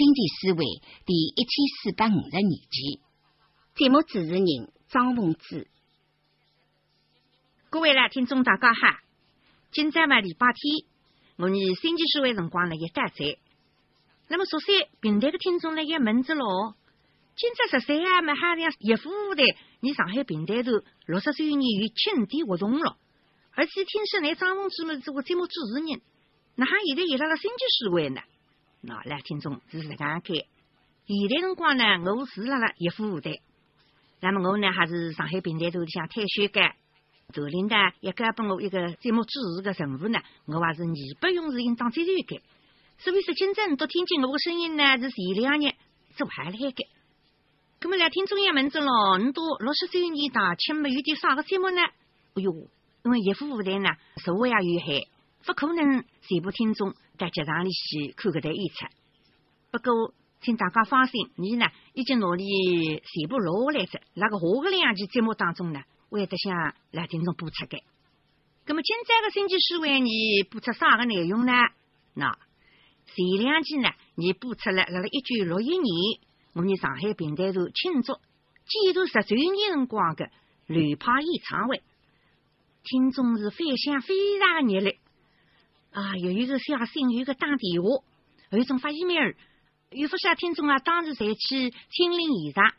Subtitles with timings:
[0.00, 0.64] 经济思维
[1.04, 1.50] 第一千
[1.82, 3.00] 四百五十二期，
[3.74, 4.46] 节目主持人
[4.88, 5.68] 张凤芝。
[7.68, 8.96] 各位啦，听众大家好，
[9.70, 10.86] 今朝嘛礼拜天，
[11.36, 13.36] 我们经济思维辰光呢也带在。
[14.28, 16.76] 那么熟悉平台的听众呢也问着咯，
[17.36, 19.42] 今朝十三啊，嘛好像一副舞台，
[19.80, 20.70] 你上海平台头
[21.04, 22.96] 六十周年有庆典活动了，
[23.52, 26.00] 而且听说呢张凤芝嘛做个节目主持人，
[26.54, 28.22] 那还现在也那个经济思维呢。
[28.82, 30.32] 那来听众是这样开，
[31.06, 33.38] 现在辰光呢，我是辣辣一副舞台，
[34.20, 36.62] 那么我呢还是上海平台头里向退休的，
[37.34, 42.40] 头领呢也交拨我一个节目主持的任务呢，我还是义不容辞应当接受的。
[42.96, 45.74] 所以说，今朝你都听见我的声音呢，是前两日
[46.16, 46.88] 做下来的。
[47.82, 51.82] 那么来听众也问着了，你都六十周年大庆没有点啥个节目呢？
[51.82, 52.50] 哎呦，
[53.04, 53.90] 因为一副舞台呢，
[54.24, 55.06] 座位也有限，
[55.44, 56.94] 不可能全部听众。
[57.20, 58.86] 在剧场里去看搿台演出，
[59.70, 62.46] 不过请大家放心，你呢已经努力
[63.04, 64.00] 全部录下来着。
[64.14, 67.84] 那个下个两期节目当中呢，我会得向来听众播出的。
[68.64, 71.52] 那么今朝个星期四为你播出啥个内容呢？
[72.14, 72.38] 那
[73.04, 75.84] 前两期呢，你播出了辣辣一九六一年，
[76.54, 80.30] 我们上海平台头庆祝建都十周年辰光的
[80.66, 81.82] 旅派演唱会，
[82.82, 84.98] 听众是反响非常热烈。
[85.92, 88.04] 啊，有一个小声，有一个打电话，
[88.50, 89.32] 有一种发 email，
[89.90, 92.74] 有不少听众啊，当时才去亲临现场，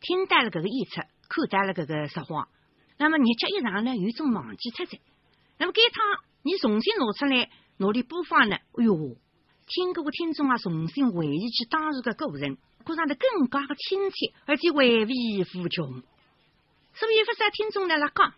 [0.00, 2.48] 听到了这个演出，看到了这个实话。
[2.96, 4.98] 那么日脚一长呢，有一种忘记脱在。
[5.58, 8.56] 那么这趟你重新拿出来，努力播放呢？
[8.56, 9.14] 哎呦，
[9.66, 16.02] 听过的听众啊，重新回忆起当时的个人，觉得更加的亲切，而且回味无穷。
[16.94, 18.32] 所以不少听众呢，来讲，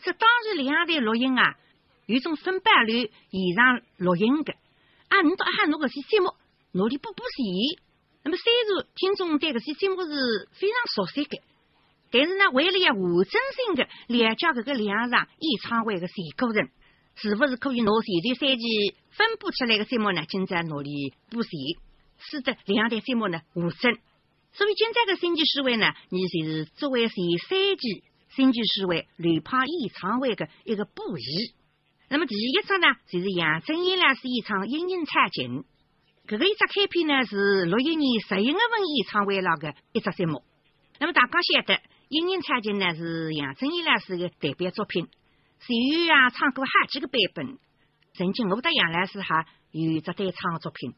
[0.00, 1.56] 说当时两台录音啊。
[2.08, 4.54] 有种分班率现场录音的，
[5.08, 6.32] 啊，你到喊侬个些节目
[6.72, 7.78] 努力补补习。
[8.24, 11.38] 那么虽然听众对这些节目是非常熟悉的，
[12.10, 16.70] 但是呢，为了要完整性的了解这个两场演唱会的全过程，
[17.14, 20.24] 是不是可以拿前段三期分布出来的节目呢？
[20.26, 21.50] 今朝努力补习，
[22.18, 23.98] 使得两台节目呢完整。
[24.52, 27.14] 所以今朝的星期四会呢，你就是作为前
[27.50, 31.52] 三期星期四会旅派演唱会的一个补习。
[32.10, 35.60] 那么第一只呢，就是杨振英老师演唱《隐隐彩景》，
[36.26, 40.42] 这个一只开篇呢是六一年十一月份演唱会那个一只节目。
[40.98, 41.74] 那么大家晓得，
[42.08, 45.06] 《隐隐彩景》呢是杨振英老师的代表作品，
[45.60, 47.58] 随后啊唱过好几个版本。
[48.14, 50.94] 曾经我的杨老师还有一只单唱的作品。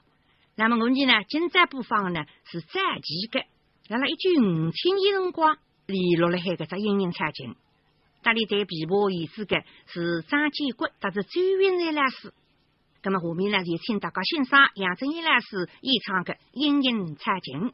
[0.54, 3.44] 那么我们呢，今朝播放的呢是早期的，
[3.88, 7.50] 辣辣一九五七年辰光里录了海个只《隐隐彩景》。
[8.22, 12.32] 这里在琵琶演奏的是张建国，他是周云来老师。
[13.02, 17.68] 那么下面呢，就请大家欣赏杨振英老师演唱的《莺莺彩景》。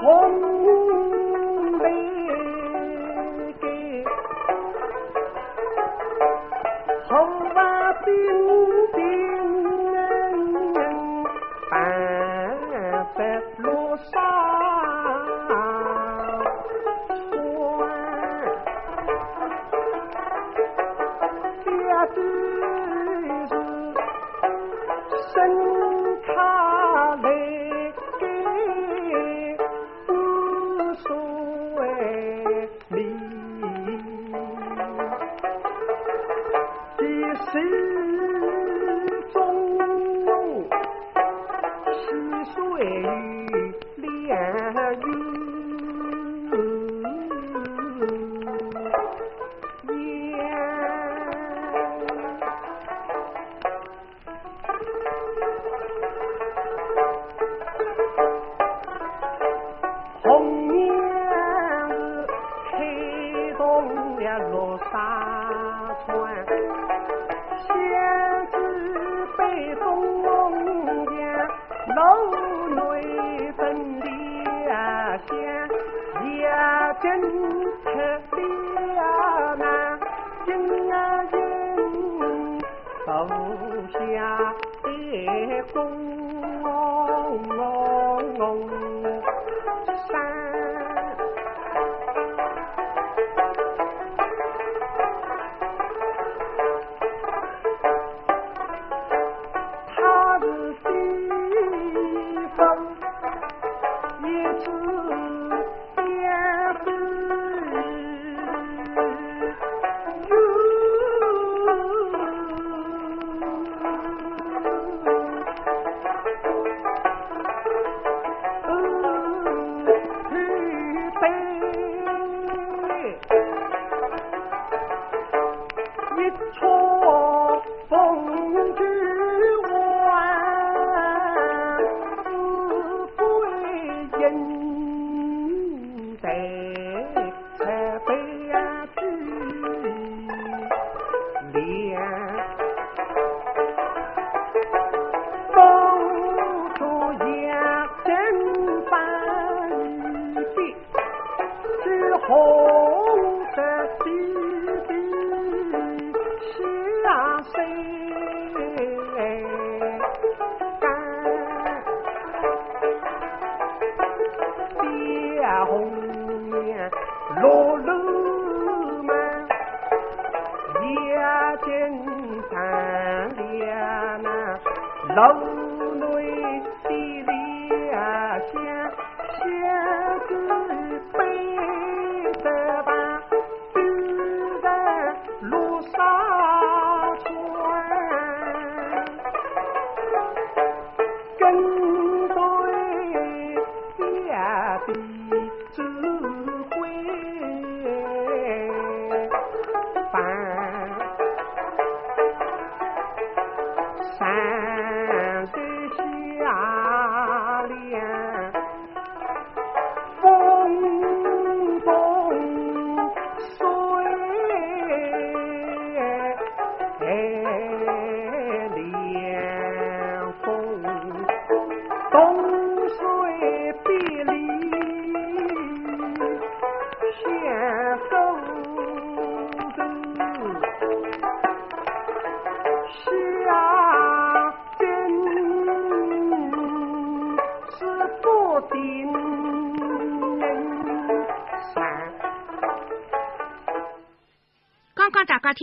[0.00, 0.77] Come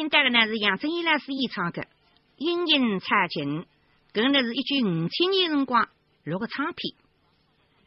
[0.05, 1.81] 听到的呢是杨振义老师演唱的
[2.38, 3.62] 《阴阴差劲》，
[4.13, 5.89] 搿呢是一九五七年辰光
[6.25, 6.93] 录个唱片。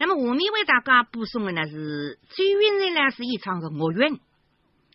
[0.01, 4.15] 那么下面为大家播送的呢是周云瑞老师演唱的《我愿》。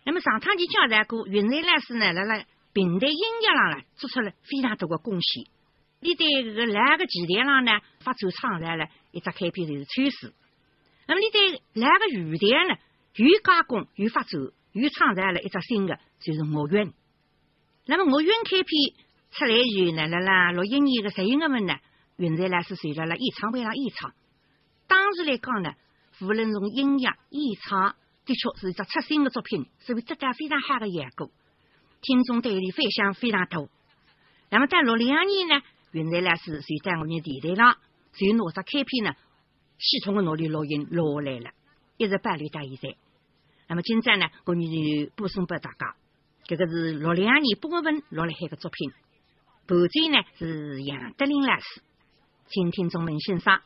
[0.04, 5.46] 那么上趟就交代过，云瑞老师呢辣辣平台音乐上了做出了非常多的贡献。
[6.02, 10.34] 你对搿个哪个前台上呢发展唱来了一只开篇就是趋势。
[11.08, 12.76] 那么你对哪个余台呢
[13.16, 14.42] 又加工又发展
[14.74, 16.88] 又创造了一只新的就是《我愿》。
[17.86, 18.94] 那么我云开篇
[19.32, 21.76] 出来以后呢，辣辣六一年的十一月份呢，
[22.18, 24.14] 云在呢是随辣辣演唱会上演唱。
[24.88, 25.74] 当时来讲呢，
[26.22, 31.30] 无论从音乐演唱，的确是一只出新的作品，所以质感非常好的演过，
[32.02, 33.58] 听众对里反响非常大。
[34.50, 35.62] 那么在六两年呢，
[35.92, 37.78] 云在呢是随在我们电台上，
[38.14, 39.14] 就拿着开篇呢，
[39.78, 41.52] 系统的努力录音录下来了，
[41.98, 42.96] 一直伴侣到现在。
[43.68, 45.96] 那么今朝呢，我们就播送给大家。
[46.46, 48.92] 这个是六两年八月份落了海个作品，
[49.66, 51.82] 伴奏呢是杨德林老师，
[52.48, 53.62] 请听众们欣赏。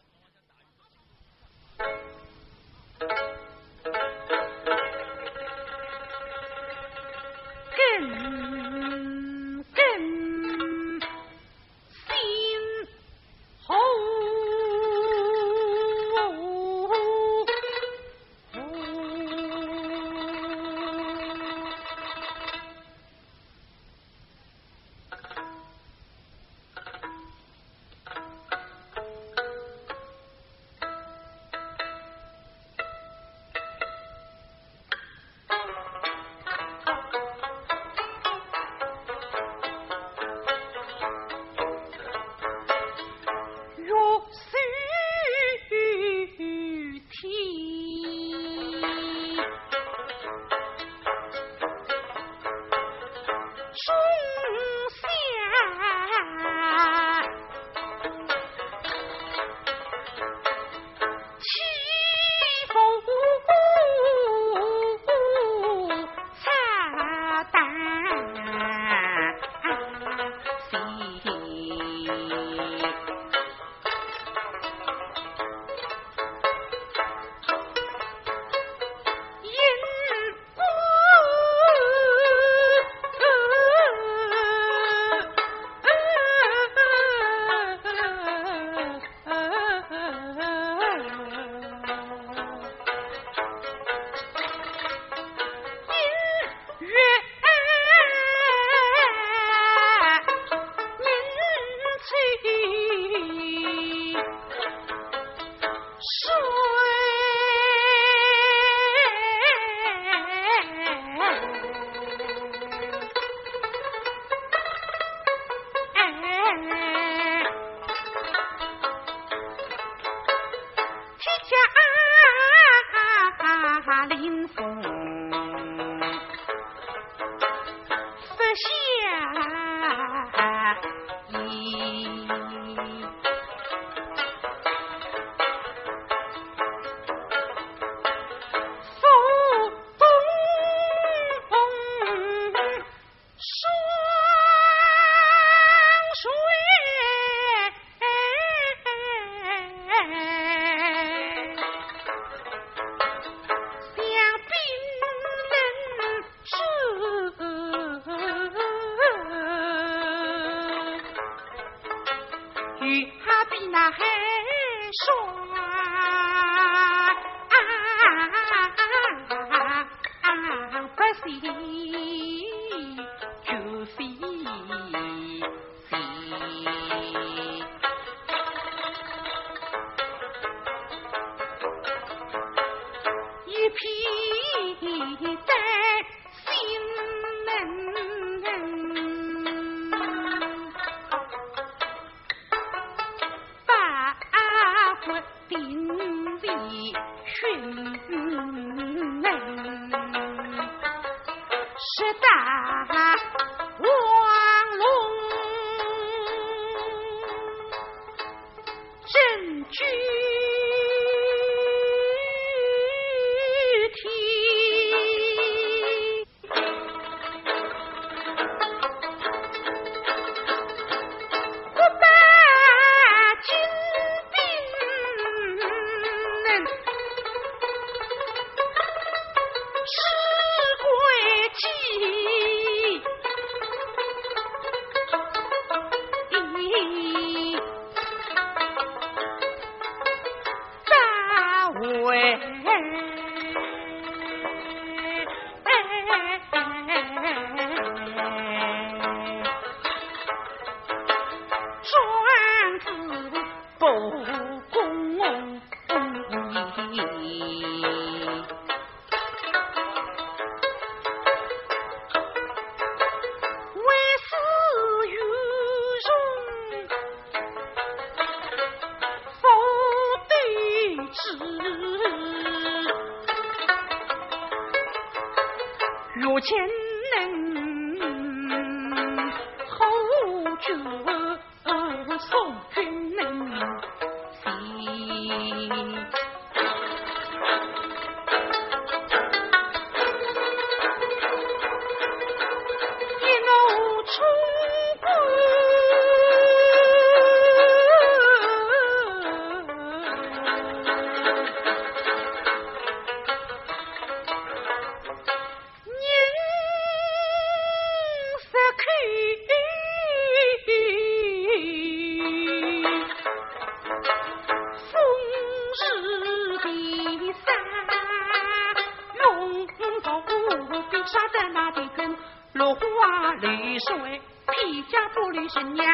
[322.58, 325.86] 落花流水披甲不离身呀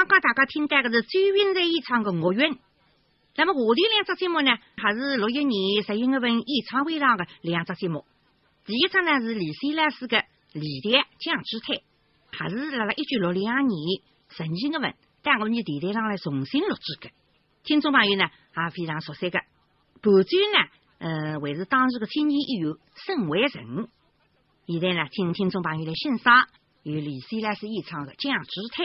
[0.00, 2.52] 刚刚大家听到的是周云在演唱的《恶缘》。
[3.36, 8.06] 那么下头两只节目呢，还是六一年十一月份演唱会上的两只节目。
[8.64, 10.16] 第一张呢是李思老师的
[10.54, 11.74] 《李代讲之台》，
[12.32, 17.10] 还是辣辣一九六两年十二月份在我们电台上来重新录制的。
[17.64, 19.38] 听众朋友呢也非常熟悉的。
[20.00, 22.72] 伴奏呢，呃，还是当时的青年演员
[23.04, 23.86] 沈伟成。
[24.66, 26.48] 现在呢，请听众朋友来欣赏
[26.84, 28.84] 由李思老师演唱的《讲之台》。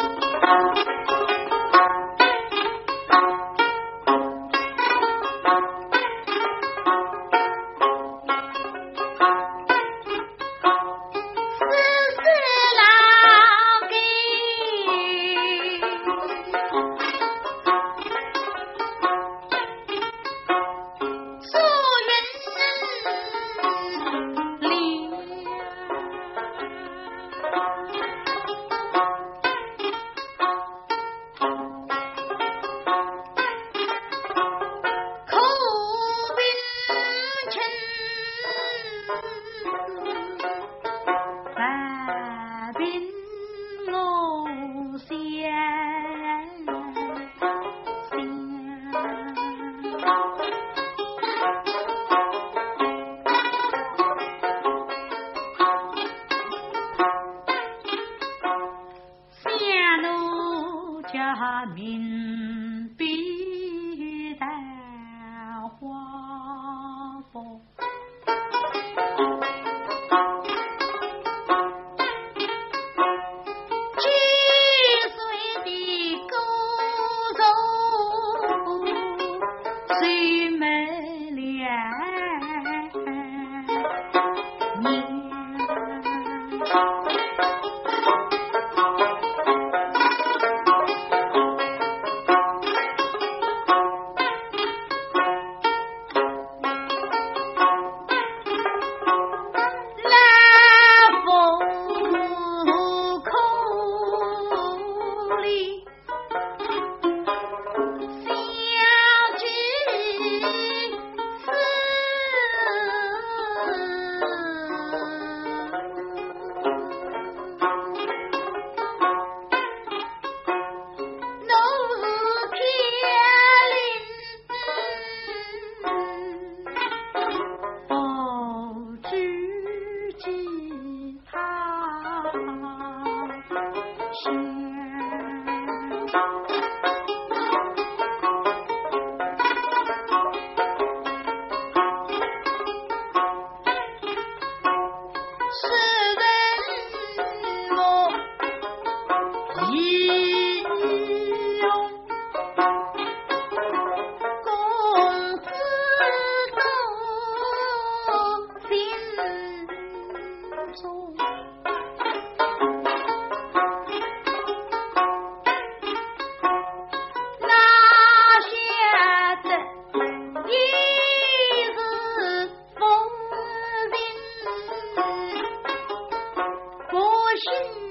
[177.37, 177.90] 是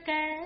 [0.00, 0.39] Sugar.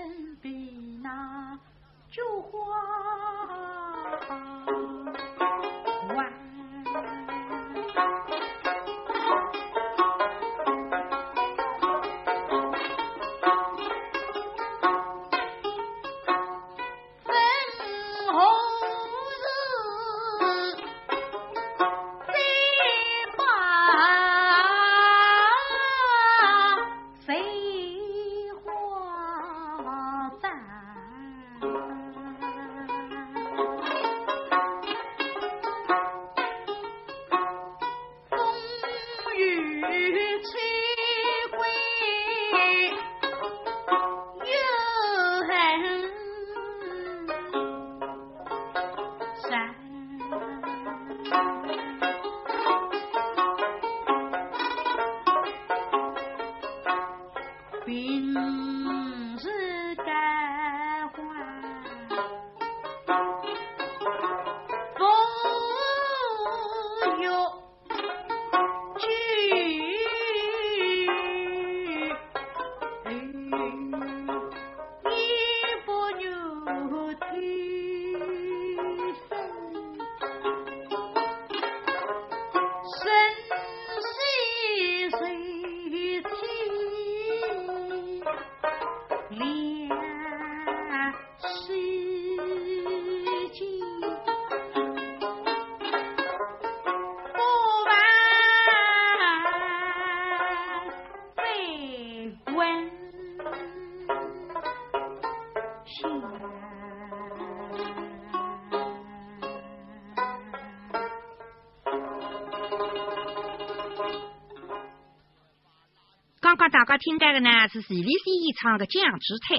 [116.54, 119.56] 刚刚大家听到的呢是徐丽仙演唱的《酱汁菜》，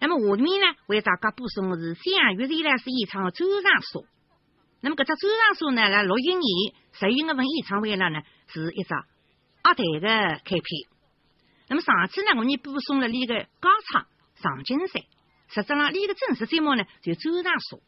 [0.00, 4.02] 那么下面呢为大家播送的是湘粤人来是演唱的《周上说》。
[4.80, 8.18] 那么这只《周上说》呢，在六一年十一月份演唱会上呢
[8.48, 8.94] 是一只
[9.62, 10.66] 二台的开篇。
[11.68, 14.02] 那么上次呢我们播送了那个高唱
[14.42, 15.02] 《上金山》，
[15.54, 17.78] 实际上那个正式节目呢就《周上说》。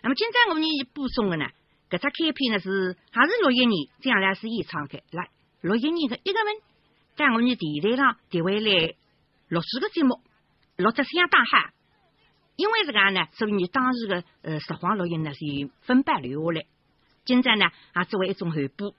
[0.00, 1.44] 那么今朝我们播送的呢，
[1.90, 5.28] 这只开篇呢是还是六一年将来是演唱的，来
[5.60, 6.71] 六一年的一个份。
[7.16, 8.94] 在我们电台上调回来
[9.48, 10.20] 录制个节目，
[10.76, 11.70] 录制相当好。
[12.56, 16.66] 因为这个呢，所以你当时的呃实况录音呢是分版留下来。
[17.24, 18.94] 今朝呢啊作为一种后补，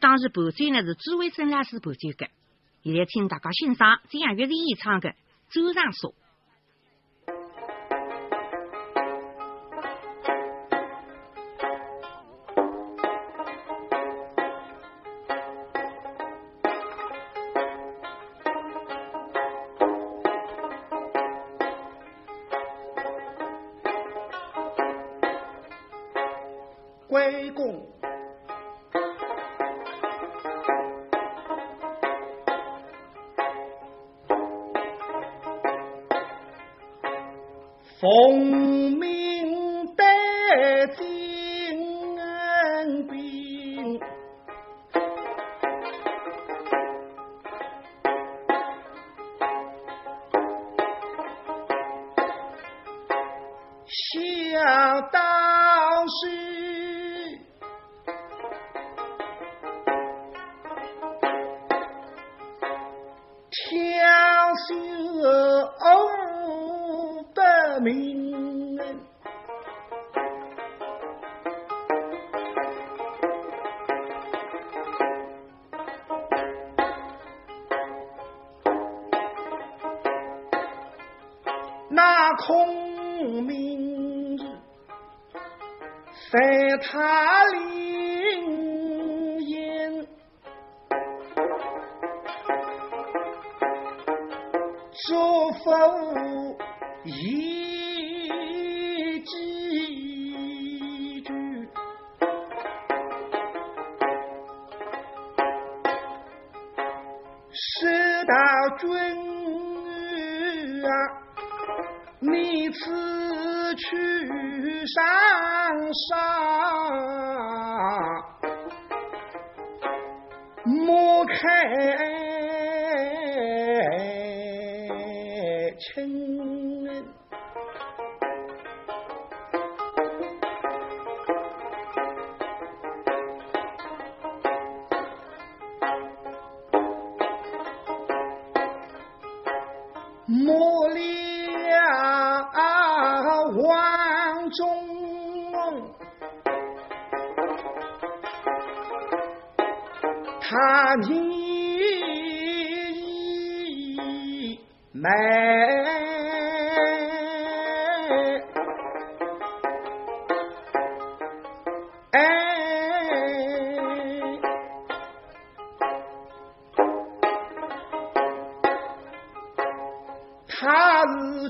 [0.00, 2.30] 当时伴奏呢是朱伟生老师伴奏的。
[2.82, 5.10] 现在请大家欣赏这样乐队演唱的
[5.50, 6.10] 《周上说》。
[53.92, 55.18] 想到
[56.08, 56.51] 是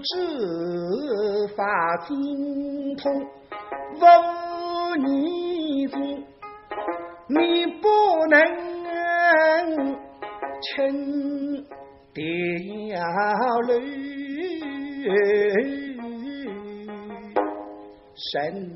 [0.02, 1.62] 执法
[2.06, 2.16] 精
[2.96, 3.12] 通，
[4.00, 4.02] 问
[5.06, 5.96] 你经，
[7.28, 7.86] 你不
[8.28, 8.36] 能
[10.60, 11.64] 轻
[12.12, 12.22] 掉
[13.68, 13.70] 泪
[18.14, 18.71] 神。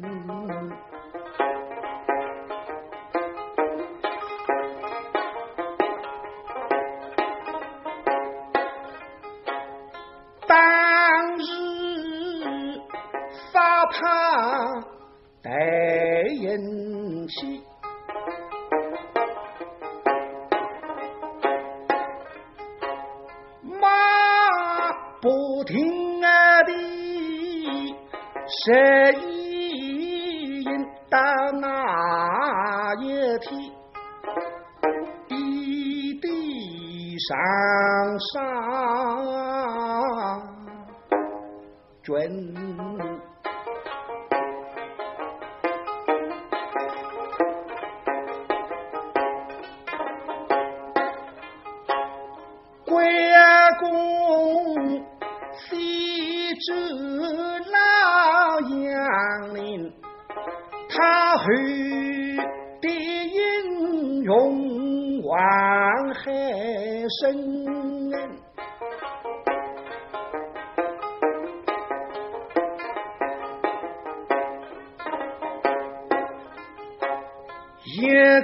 [77.99, 78.01] 一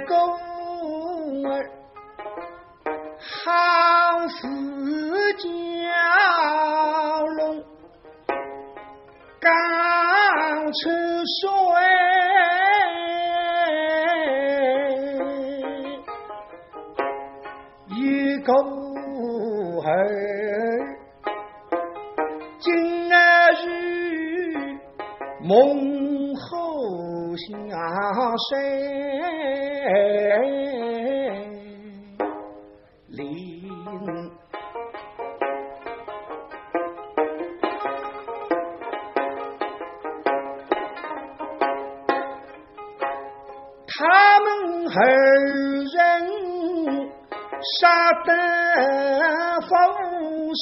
[0.07, 0.15] 个
[1.47, 1.61] 儿
[3.19, 4.47] 好似
[5.37, 5.45] 蛟
[7.37, 7.63] 龙，
[9.39, 9.47] 刚
[10.73, 10.89] 出
[11.39, 11.45] 水。
[18.43, 18.51] 狗
[19.85, 19.87] 儿，
[22.59, 22.73] 今
[23.07, 23.11] 日
[25.41, 26.43] 梦后
[27.37, 27.47] 下
[28.49, 28.51] 山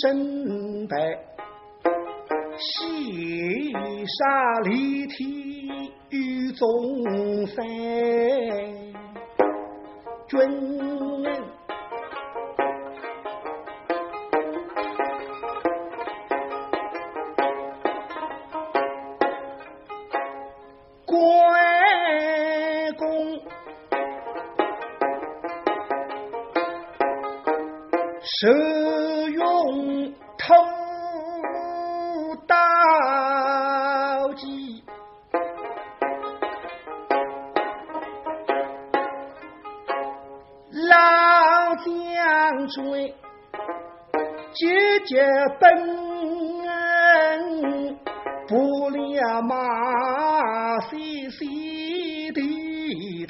[0.01, 0.95] 身带，
[2.57, 3.71] 细
[4.07, 5.30] 沙离题。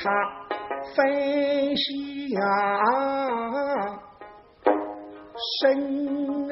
[0.03, 0.09] 他
[0.95, 4.11] 分析啊。
[5.59, 6.47] 生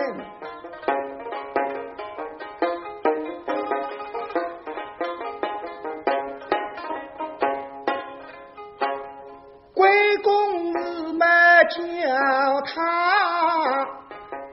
[9.74, 11.28] 归公子们
[11.70, 13.86] 叫他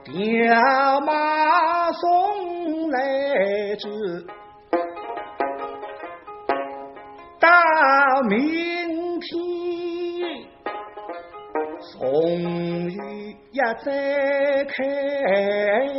[0.05, 1.26] 调马
[15.23, 15.96] 开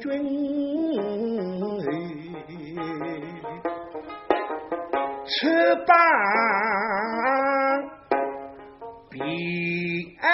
[0.00, 0.08] 君
[5.26, 5.94] 此邦
[9.10, 9.18] 必
[10.16, 10.24] 爱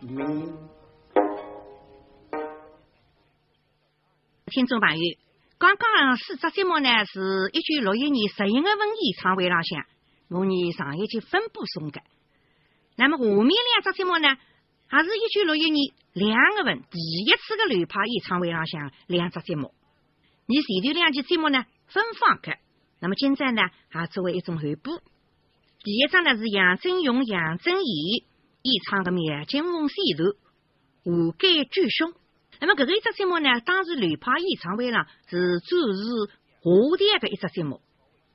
[0.00, 0.18] 民。
[4.46, 4.98] 听众朋友，
[5.58, 9.84] 刚刚四只节目呢，是一九六一年十一月份演唱会上向，
[10.30, 12.02] 我们上一期分布送的。
[12.96, 14.36] 那么下面两只节目呢？
[14.88, 19.74] 还是一九六一年两月份第一次的流派演唱会上向两只节目，
[20.46, 22.60] 你前头两集节目呢分放开，
[23.00, 25.00] 那么现在呢还作为一种后补。
[25.82, 28.24] 第一张呢是杨振勇、杨振义
[28.62, 30.24] 演唱的《灭金凤西头》，
[31.04, 32.12] 无盖巨凶。
[32.60, 37.80] 那么这个一只节目呢，当时流派演唱会上是主持华蝶的一只节目。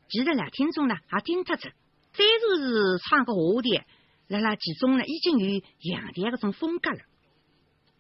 [0.10, 1.70] 其实呢，听众呢还听得着，
[2.14, 3.86] 虽然是唱个华蝶。
[4.32, 5.62] 辣辣其中呢，已经有
[5.92, 7.00] 杨迪搿种风格了。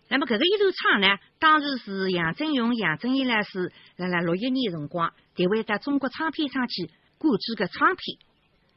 [0.07, 8.17] 那么搿个一头唱呢，当时是杨振勇、杨振义呢是辣辣六一年辰光，台湾在中国唱片厂去购置个唱片。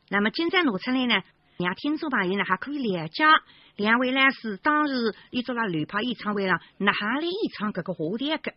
[0.08, 1.22] 那么今朝拿出来呢，
[1.58, 3.24] 让听众朋友呢还可以了解
[3.76, 8.50] 两位呢是当时依照了流派演唱会上哪哈来演唱搿个华蝶歌。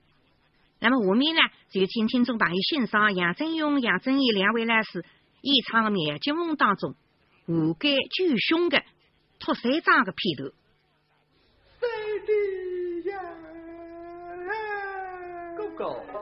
[0.80, 5.06] 那么下面呢，就请听众朋友欣赏杨振勇、杨振义两位呢是
[5.41, 6.95] 演唱的《灭金风》当中。
[7.48, 8.84] 无盖巨凶的
[9.39, 10.54] 脱三章的片头。
[15.56, 16.16] 哥哥。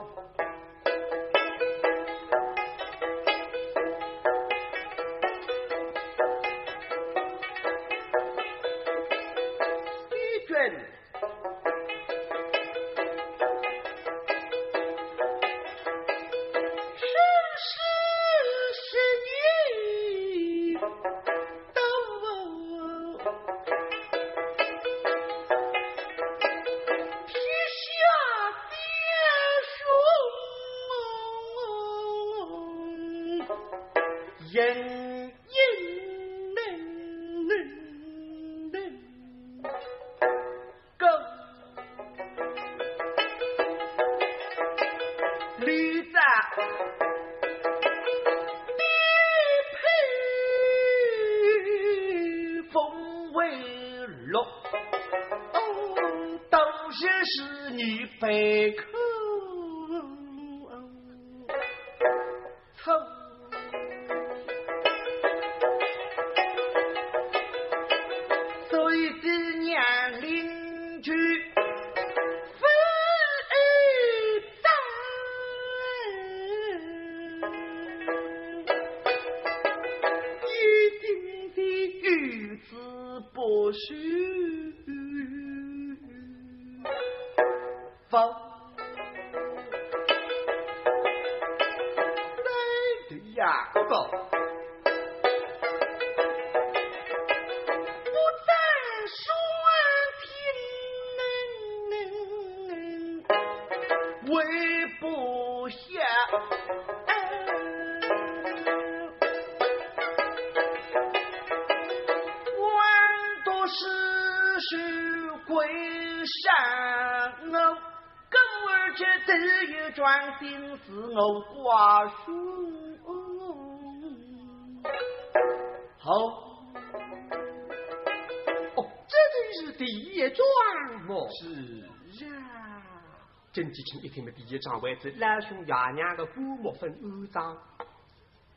[134.02, 137.56] 一听嘛，第一桩为子老兄爷娘的古墓分安葬，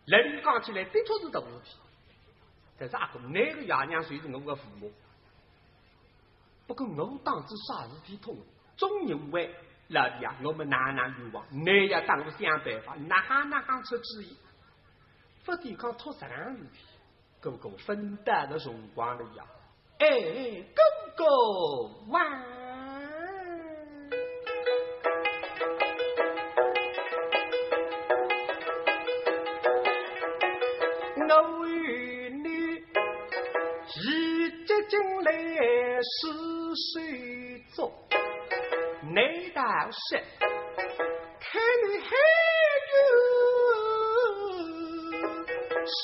[0.05, 1.75] 人讲起来的确是大事体。
[2.77, 4.89] 但是阿公，哪个爷娘虽是我的父母，
[6.65, 8.37] 不过我当知啥事体痛，
[8.77, 9.53] 总认为
[9.89, 14.37] 老弟呀，我们男男冤枉，你要当我想办法，哪哈哪讲出主意，
[15.43, 16.85] 不抵抗出啥事体，
[17.39, 19.43] 哥哥分担的荣光了呀！
[19.97, 20.07] 哎，
[20.75, 20.83] 哥
[21.17, 21.25] 哥
[22.09, 22.68] 万。
[39.89, 40.21] 难道是
[41.39, 42.09] 看你还
[42.85, 42.93] 有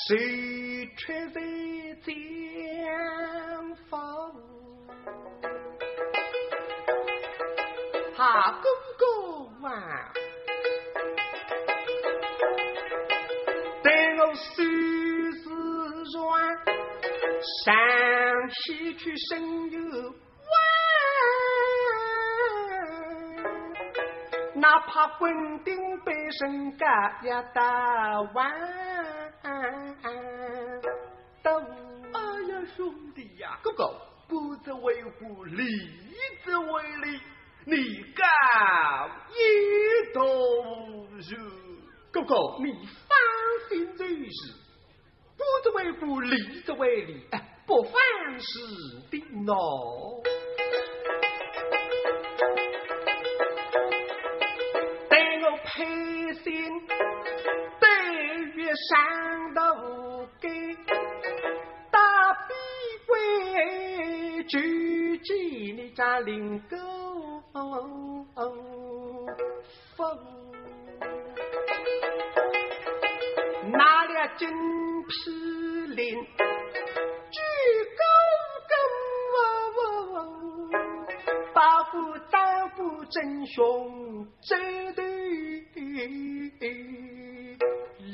[0.08, 1.36] 谁却在
[2.02, 2.10] 江
[3.88, 3.94] 房？
[8.16, 8.64] 哈公
[8.98, 9.70] 公啊，
[13.84, 15.44] 待我手指
[16.12, 16.26] 软，
[17.64, 17.70] 上
[18.50, 18.58] 西
[18.96, 19.30] 去身
[19.70, 19.78] 又
[24.76, 28.52] 哪怕滚顶背身家也打完
[31.42, 31.58] 都。
[32.12, 32.20] 哎
[32.50, 33.90] 呀，兄弟呀，哥哥，
[34.28, 35.64] 不则为虎，立
[36.44, 37.18] 则为利，
[37.64, 37.74] 你
[38.12, 38.28] 敢
[39.30, 41.34] 一动手？
[42.12, 43.16] 哥哥，你放
[43.70, 44.52] 心这事，
[45.38, 47.92] 不则为虎，立则为利，哎，不犯
[48.38, 48.44] 事
[49.10, 50.22] 的喏。
[58.76, 59.58] 对月上头
[60.38, 60.48] 给
[61.90, 61.98] 大
[62.46, 62.52] 笔
[63.06, 66.76] 贵，举起你家林狗
[69.96, 70.18] 风，
[73.72, 74.46] 拿了金
[75.04, 75.14] 皮
[75.94, 76.22] 领，
[77.30, 77.40] 举
[77.96, 78.04] 高
[78.68, 78.74] 高，
[81.54, 85.06] 把夫丈夫真凶真对。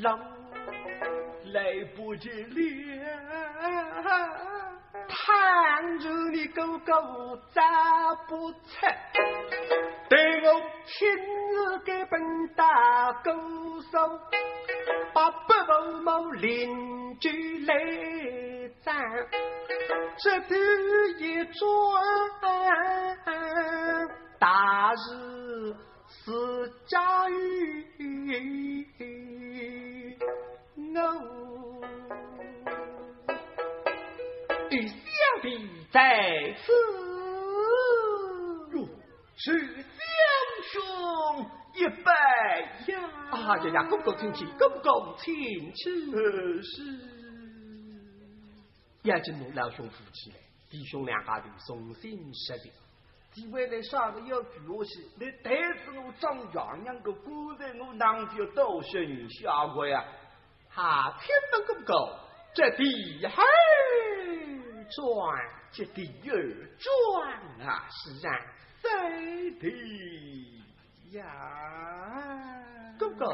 [0.02, 0.18] 郎
[1.52, 2.56] 来不及了，
[5.08, 6.92] 盼着你哥哥
[7.52, 7.62] 咋
[8.28, 8.58] 不出？
[10.08, 11.08] 对我亲
[11.54, 12.20] 自给本
[12.54, 13.30] 大狗
[13.90, 14.20] 手，
[15.12, 17.74] 把八宝某邻居来
[18.82, 18.94] 斩，
[20.18, 20.54] 这头
[21.18, 21.60] 一转，
[24.38, 25.76] 大事。
[26.24, 26.30] 是
[26.86, 28.86] 家于
[30.74, 31.82] 我，
[34.70, 34.94] 与小
[35.42, 36.72] 弟在此。
[38.72, 38.88] 哟，
[39.36, 39.84] 是相
[40.70, 40.80] 兄
[41.74, 42.10] 一拜
[42.88, 42.92] 呀！
[43.30, 45.82] 啊呀呀，公公请起，公公请起。
[46.62, 46.72] 是。
[49.02, 50.36] 眼睛弄老兄夫妻来，
[50.70, 52.72] 弟兄两家头重新设定。
[53.32, 55.50] 几位来上个要举我些，你抬
[55.84, 60.04] 着我张娘娘个锅在我囊就多些人下过呀！
[60.74, 61.94] 他，天门公公，
[62.54, 63.42] 这地还
[64.90, 65.04] 转，
[65.70, 66.34] 这地儿
[66.78, 66.88] 转
[67.66, 68.30] 啊，是啊，
[68.82, 69.10] 在
[69.60, 70.62] 地
[71.12, 71.24] 呀，
[72.98, 73.26] 公公。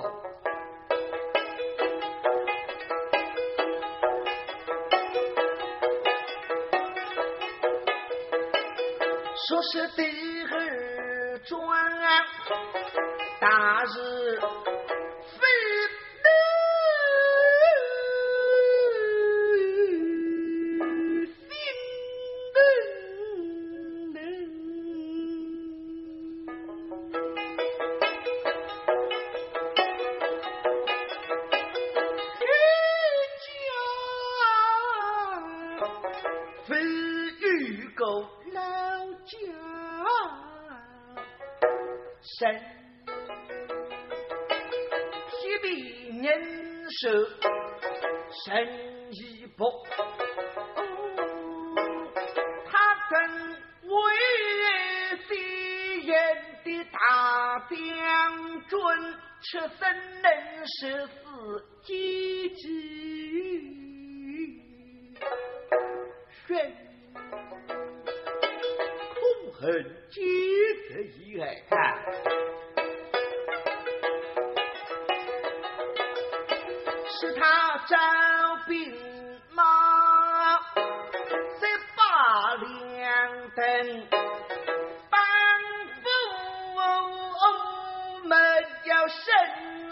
[9.49, 11.59] 说是地儿转，
[13.41, 14.41] 大事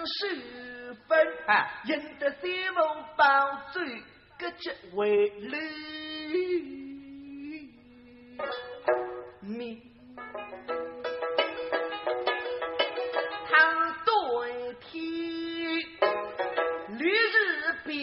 [0.06, 3.24] 十分啊，赢得三梦报
[3.72, 4.02] 罪，
[4.38, 5.56] 各级为利。
[9.42, 9.82] 命。
[9.86, 9.96] 刘
[13.50, 13.54] 邦
[14.04, 14.08] 当
[14.48, 14.94] 你居
[17.86, 17.94] 民，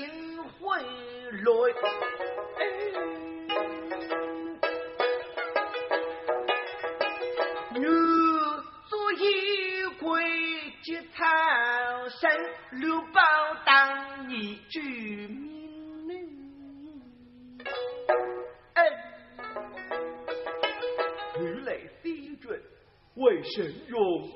[23.56, 24.28] 神用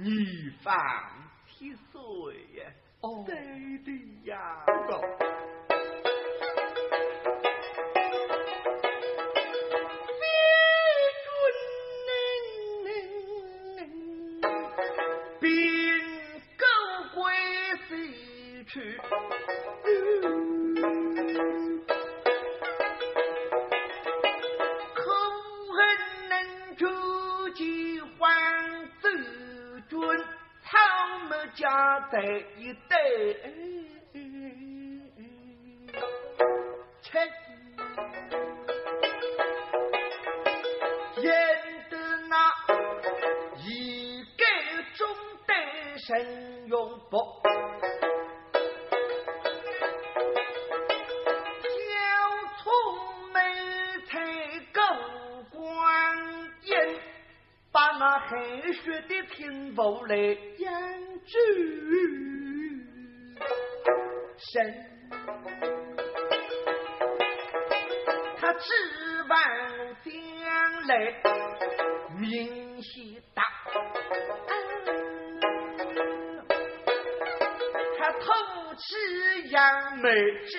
[0.00, 0.72] 你放
[1.46, 2.00] 七岁
[2.56, 2.64] 呀？
[3.00, 3.34] 哦对
[3.84, 3.90] 的
[4.30, 4.64] 呀。
[15.40, 15.48] 并
[16.56, 16.64] 狗
[17.14, 17.32] 归
[17.88, 17.90] 西
[18.64, 18.76] 去，
[24.94, 25.00] 可
[25.74, 25.78] 恨
[26.28, 26.32] 能
[26.76, 26.80] 出
[27.54, 27.60] 其
[28.00, 28.77] 还自尊，
[31.28, 32.22] 草木家在
[32.56, 32.96] 一代。
[37.02, 37.18] 切
[41.20, 41.26] 演
[41.90, 41.96] 得
[42.28, 42.50] 那
[43.58, 44.44] 一改
[44.94, 45.06] 中
[45.46, 45.52] 得
[45.98, 47.18] 神勇不？
[51.68, 51.96] 小
[52.62, 52.64] 葱
[53.32, 53.38] 眉
[54.06, 54.10] 才
[54.72, 54.80] 够
[55.50, 55.60] 光
[56.62, 57.00] 眼，
[57.70, 60.16] 把那黑血的天父来
[61.28, 61.34] 住
[64.52, 64.74] 神。
[68.40, 68.64] 他指
[69.28, 69.34] 望
[70.04, 70.12] 将
[70.86, 70.90] 来
[72.18, 73.42] 名气大，
[77.98, 78.24] 他偷
[78.76, 78.86] 吃
[79.50, 80.10] 杨梅
[80.46, 80.56] 真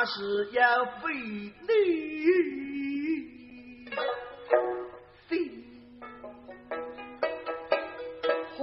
[0.00, 1.74] 壮大事要费力。
[5.28, 5.36] 费
[8.56, 8.60] 嚯！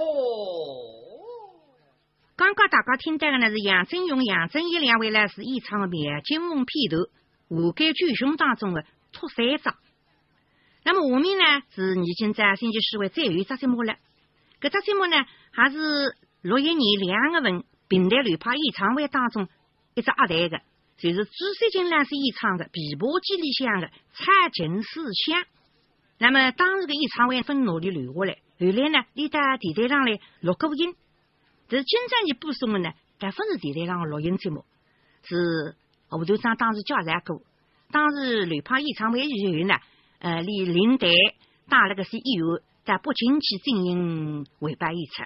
[2.35, 6.97] 刚刚大家听到的呢是杨振勇、杨振义两位呢是演唱的《灭金翁片头》
[7.49, 9.75] 《华盖巨熊》当中的托三章。
[10.83, 13.95] 那么下面呢是已经在星期四会最后一只节目了。
[14.59, 15.17] 搿只节目呢
[15.51, 15.77] 还是
[16.41, 19.47] 六一年两月份平台旅拍演唱会当中
[19.93, 20.61] 一只压台的，
[20.97, 25.41] 就是朱三金老师演唱的《琵琶机里向的蔡琴思想》。
[26.17, 28.39] 那么当时的演唱会分哪里留下来？
[28.59, 30.95] 后来呢，你到电台上来录过音。
[31.69, 32.89] 但是今朝你播送的呢，
[33.19, 34.65] 搿不是电台上的录音节目，
[35.23, 35.75] 是
[36.09, 37.43] 胡团长当时交代过。
[37.91, 39.75] 当时旅拍演唱会以后呢，
[40.17, 41.13] 呃，李领队
[41.69, 45.23] 带了个是演员在北京去进行尾班演出。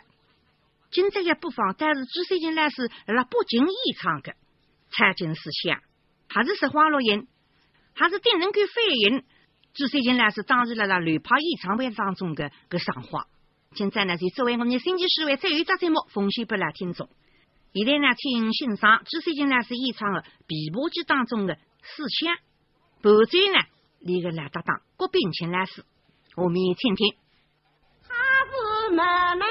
[0.92, 4.34] 今朝要播放，但是朱三金老师辣北京演唱的
[4.92, 5.78] 《蔡琴思想》，
[6.28, 7.28] 还是实话录音，
[7.94, 9.24] 还是顶能够反映
[9.74, 13.26] 朱三金老师当时辣辣旅拍演唱会当中的个上话。
[13.74, 17.10] 现在呢，就作为我们星期四晚最后一只节目奉献给来听众。
[17.74, 22.36] 现在呢，请欣赏朱三金老师演唱的《琵琶机》当中的思想。
[23.02, 23.66] 伴奏呢，
[24.02, 25.86] 你个老搭档郭炳勤老师，
[26.36, 27.16] 我们听听。
[28.04, 28.14] 他
[28.46, 29.02] 是妹
[29.40, 29.46] 妹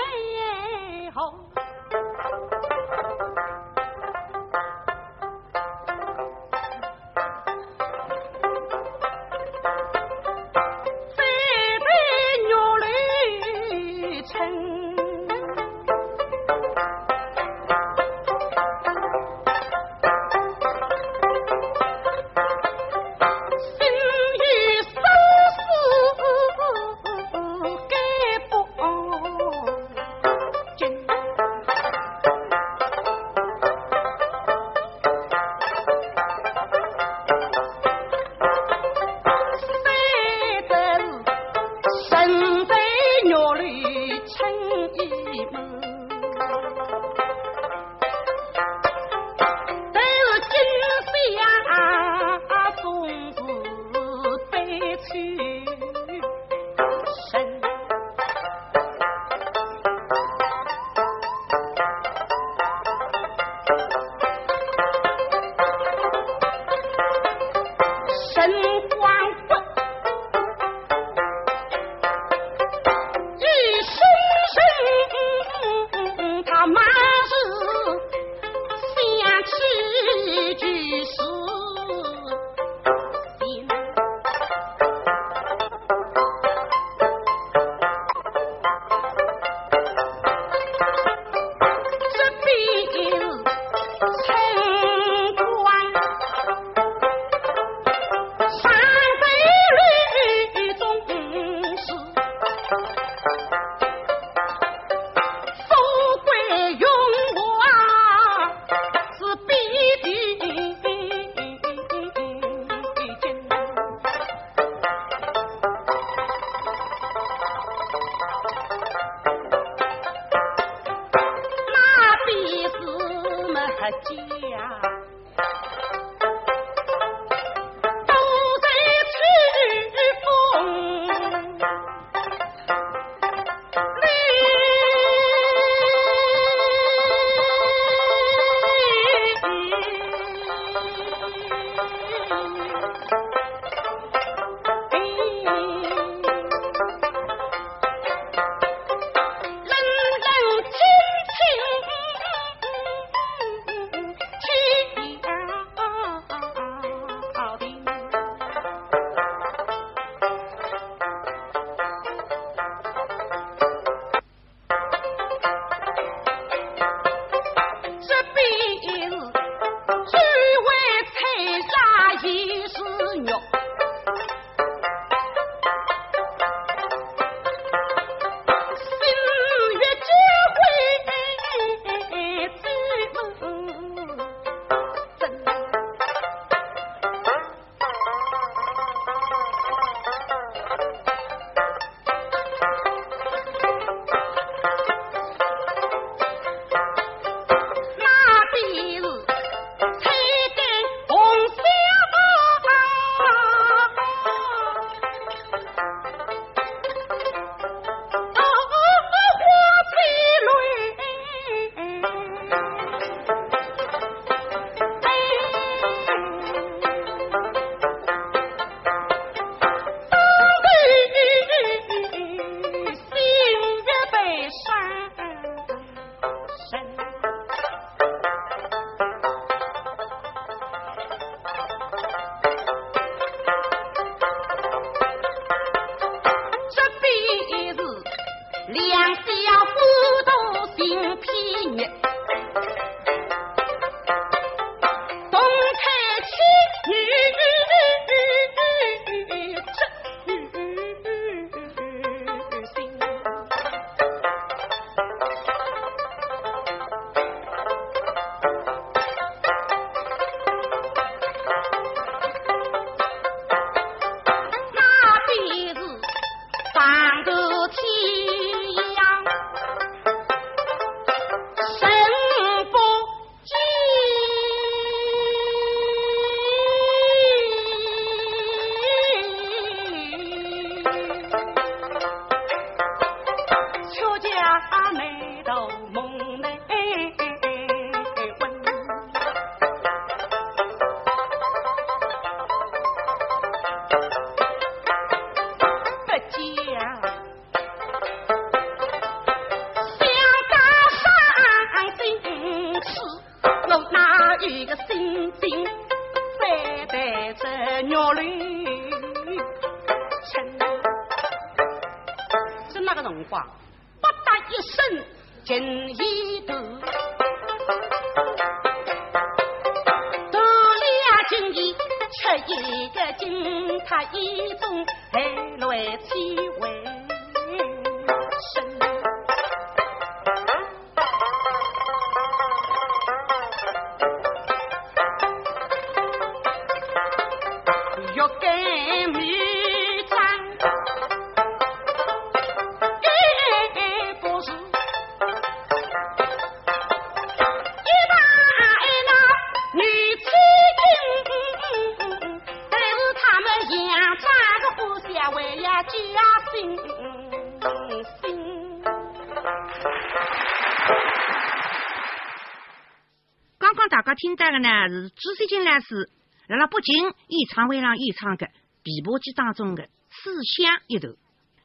[364.14, 366.10] 听到的呢是朱三金老师，
[366.48, 368.46] 辣辣北京演唱会上演唱的
[368.82, 371.14] 《琵琶记》当中的《思乡》一段。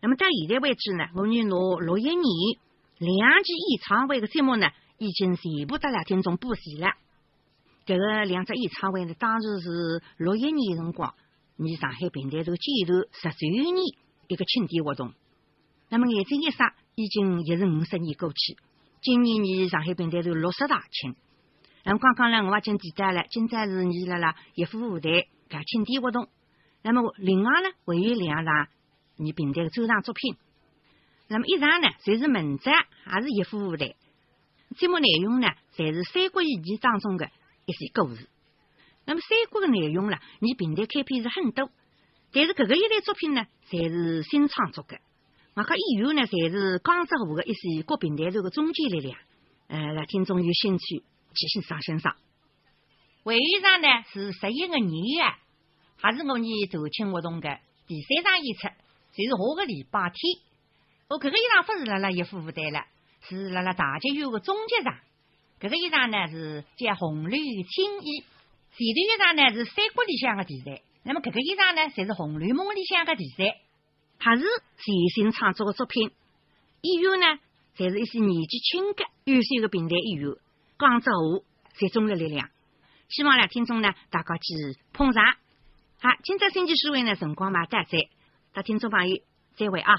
[0.02, 2.26] 那么到现在为止呢，我与侬六一年
[3.00, 6.94] 两期演唱会的节目呢，已经全部得了听众补齐了。
[7.86, 11.14] 这个两只演唱会呢，当时是六一年辰光，
[11.58, 13.78] 你上海平台头建头十周年
[14.28, 15.14] 一个庆典活动。
[15.90, 18.58] 那么眼睛一眨，已经一是五十年过去。
[19.02, 21.16] 今年你上海平台头六十大庆。
[21.88, 26.28] 那么刚刚呢，我已经提到了，今朝是你啦啦一副舞台搞庆典活动。
[26.82, 28.68] 那么另外呢，还有两场
[29.18, 30.36] 你平台的专场作品。
[31.28, 32.74] 那么一场呢，侪是文章，
[33.04, 33.94] 还是一副舞台。
[34.76, 37.30] 节目内容呢，侪是《三国演义》当中的
[37.68, 38.28] 一些故事。
[39.06, 41.70] 那么三国的内容呢，你平台开篇是很多，
[42.32, 44.98] 但是搿个一类作品呢，侪是新创作的。
[45.54, 49.20] 外加演员呢，侪是江浙沪的一些各平台头的中坚力量。
[49.68, 51.04] 呃，听众有兴趣。
[51.36, 52.16] 去欣赏欣赏。
[53.24, 55.24] 会议上呢是十一个年月，
[55.98, 58.68] 还是我们走亲活动的第三场演出，
[59.14, 60.42] 就是下个礼拜天。
[61.08, 62.86] 我这个衣裳不是辣辣一副舞台了，
[63.22, 64.98] 是辣辣大剧院的终结场。
[65.60, 73.58] 这个衣裳呢是叫《红绿青衣》，前头衣裳呢是三国里向的题材，那么这个衣裳呢才是《红绿梦》里向的题材，
[74.20, 76.12] 还是全新创作的作品。
[76.82, 77.40] 演员呢，
[77.78, 80.36] 侪是一些年纪轻的优秀的平台演员。
[80.78, 81.46] 广州
[81.78, 82.50] 集中了力量，
[83.08, 85.24] 希望来听众呢大家去捧场。
[86.02, 88.10] 好，今朝星期四晚呢辰光嘛，大在，
[88.54, 89.22] 大听众朋友
[89.56, 89.96] 再会啊。